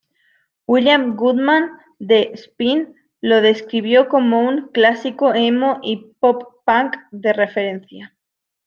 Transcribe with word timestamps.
William 0.65 1.15
Goodman, 1.15 1.69
de 1.99 2.31
"Spin", 2.33 2.95
lo 3.21 3.39
describió 3.41 4.09
como 4.09 4.39
un 4.41 4.69
"clásico 4.69 5.31
emo 5.35 5.77
y 5.83 6.15
pop-punk 6.19 6.95
de 7.11 7.33
referencia". 7.33 8.15